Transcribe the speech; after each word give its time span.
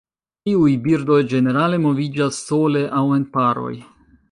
Tiuj 0.47 0.71
birdoj 0.87 1.17
ĝenerale 1.35 1.79
moviĝas 1.85 2.41
sole 2.49 2.83
aŭ 3.01 3.05
en 3.21 3.31
paroj. 3.39 3.73